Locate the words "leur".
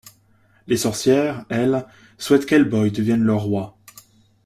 3.21-3.43